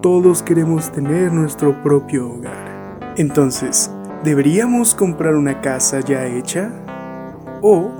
[0.00, 3.14] Todos queremos tener nuestro propio hogar.
[3.16, 3.90] Entonces,
[4.24, 6.70] ¿deberíamos comprar una casa ya hecha?
[7.60, 7.90] ¿O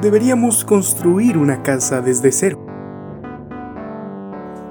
[0.00, 2.58] deberíamos construir una casa desde cero?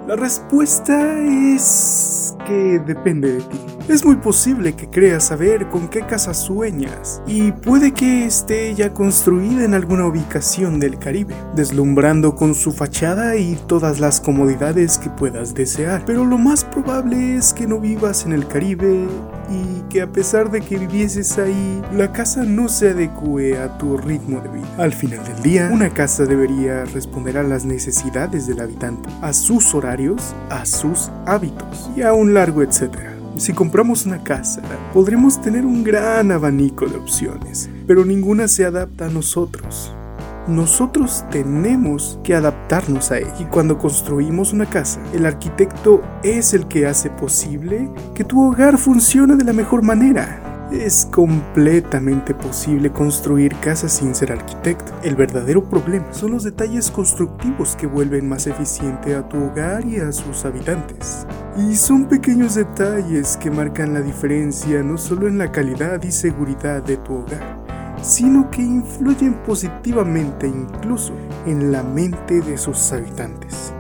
[0.08, 3.60] La respuesta es que depende de ti.
[3.90, 8.94] Es muy posible que creas saber con qué casa sueñas y puede que esté ya
[8.94, 15.10] construida en alguna ubicación del Caribe, deslumbrando con su fachada y todas las comodidades que
[15.10, 16.04] puedas desear.
[16.06, 19.08] Pero lo más probable es que no vivas en el Caribe
[19.52, 23.98] y que a pesar de que vivieses ahí, la casa no se adecue a tu
[23.98, 24.76] ritmo de vida.
[24.78, 29.76] Al final del día, una casa debería responder a las necesidades del habitante, a sus
[29.76, 33.16] horarios, a sus hábitos y a un largo etcétera.
[33.38, 34.62] Si compramos una casa,
[34.94, 39.96] podremos tener un gran abanico de opciones, pero ninguna se adapta a nosotros.
[40.48, 43.34] Nosotros tenemos que adaptarnos a ella.
[43.40, 48.78] Y cuando construimos una casa, el arquitecto es el que hace posible que tu hogar
[48.78, 50.42] funcione de la mejor manera.
[50.72, 54.94] Es completamente posible construir casas sin ser arquitecto.
[55.04, 59.98] El verdadero problema son los detalles constructivos que vuelven más eficiente a tu hogar y
[59.98, 61.28] a sus habitantes.
[61.58, 66.82] Y son pequeños detalles que marcan la diferencia no solo en la calidad y seguridad
[66.82, 67.58] de tu hogar,
[68.02, 71.14] sino que influyen positivamente incluso
[71.46, 73.74] en la mente de sus habitantes.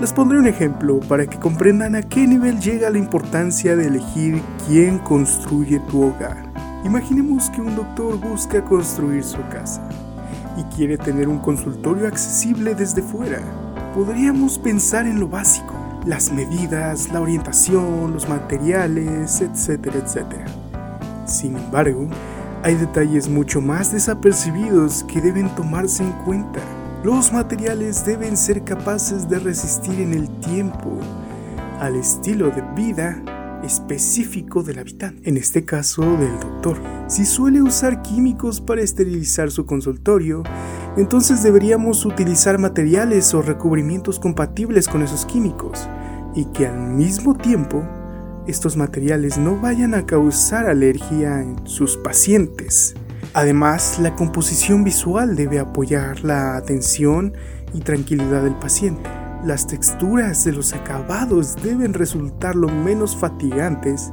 [0.00, 4.40] Les pondré un ejemplo para que comprendan a qué nivel llega la importancia de elegir
[4.66, 6.36] quién construye tu hogar.
[6.84, 9.88] Imaginemos que un doctor busca construir su casa
[10.56, 13.40] y quiere tener un consultorio accesible desde fuera.
[13.94, 15.74] Podríamos pensar en lo básico,
[16.06, 20.44] las medidas, la orientación, los materiales, etcétera, etcétera.
[21.26, 22.08] Sin embargo,
[22.68, 26.60] hay detalles mucho más desapercibidos que deben tomarse en cuenta.
[27.02, 31.00] Los materiales deben ser capaces de resistir en el tiempo
[31.80, 33.22] al estilo de vida
[33.64, 36.76] específico del habitante, en este caso del doctor.
[37.06, 40.42] Si suele usar químicos para esterilizar su consultorio,
[40.98, 45.88] entonces deberíamos utilizar materiales o recubrimientos compatibles con esos químicos
[46.34, 47.88] y que al mismo tiempo
[48.48, 52.94] estos materiales no vayan a causar alergia en sus pacientes.
[53.34, 57.34] Además, la composición visual debe apoyar la atención
[57.74, 59.08] y tranquilidad del paciente.
[59.44, 64.12] Las texturas de los acabados deben resultar lo menos fatigantes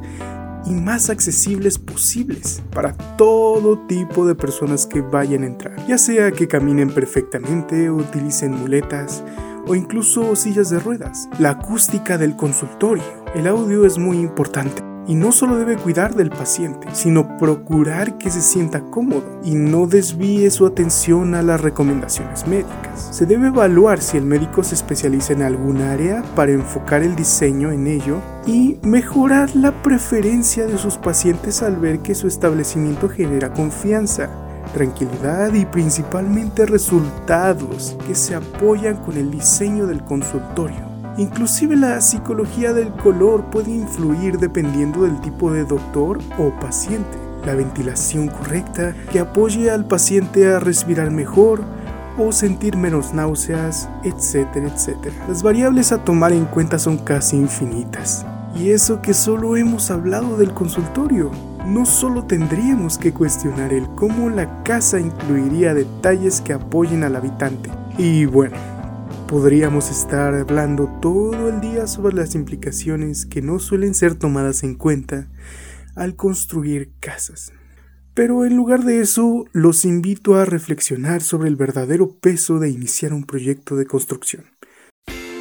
[0.66, 6.32] y más accesibles posibles para todo tipo de personas que vayan a entrar, ya sea
[6.32, 9.24] que caminen perfectamente o utilicen muletas
[9.68, 11.30] o incluso sillas de ruedas.
[11.40, 13.25] La acústica del consultorio.
[13.36, 14.82] El audio es muy importante.
[15.08, 19.88] Y no solo debe cuidar del paciente, sino procurar que se sienta cómodo y no
[19.88, 23.10] desvíe su atención a las recomendaciones médicas.
[23.12, 27.72] Se debe evaluar si el médico se especializa en algún área para enfocar el diseño
[27.72, 33.54] en ello y mejorar la preferencia de sus pacientes al ver que su establecimiento genera
[33.54, 34.30] confianza
[34.74, 40.85] tranquilidad y principalmente resultados que se apoyan con el diseño del consultorio.
[41.18, 47.18] Inclusive la psicología del color puede influir dependiendo del tipo de doctor o paciente.
[47.46, 51.62] La ventilación correcta que apoye al paciente a respirar mejor
[52.18, 55.16] o sentir menos náuseas, etcétera, etcétera.
[55.28, 58.26] Las variables a tomar en cuenta son casi infinitas.
[58.56, 61.32] Y eso que solo hemos hablado del consultorio
[61.66, 67.70] no solo tendríamos que cuestionar el cómo la casa incluiría detalles que apoyen al habitante.
[67.98, 68.56] Y bueno,
[69.28, 74.76] podríamos estar hablando todo el día sobre las implicaciones que no suelen ser tomadas en
[74.76, 75.28] cuenta
[75.96, 77.52] al construir casas.
[78.14, 83.14] Pero en lugar de eso, los invito a reflexionar sobre el verdadero peso de iniciar
[83.14, 84.46] un proyecto de construcción.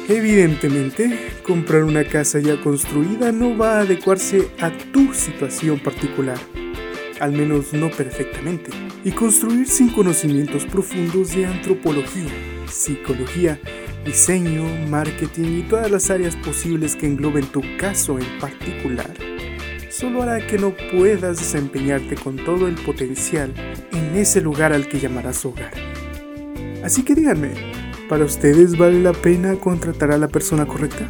[0.09, 6.37] Evidentemente, comprar una casa ya construida no va a adecuarse a tu situación particular,
[7.19, 8.71] al menos no perfectamente,
[9.03, 12.31] y construir sin conocimientos profundos de antropología,
[12.67, 13.59] psicología,
[14.05, 19.13] diseño, marketing y todas las áreas posibles que engloben tu caso en particular,
[19.89, 23.53] solo hará que no puedas desempeñarte con todo el potencial
[23.91, 25.73] en ese lugar al que llamarás hogar.
[26.83, 27.53] Así que díganme,
[28.09, 31.09] ¿Para ustedes vale la pena contratar a la persona correcta?